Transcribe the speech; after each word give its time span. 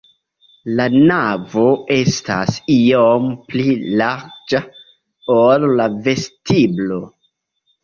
La 0.77 0.85
navo 0.93 1.65
estas 1.95 2.55
iom 2.77 3.29
pli 3.53 3.67
larĝa, 4.01 4.63
ol 5.37 5.71
la 5.83 5.89
vestiblo. 6.11 7.01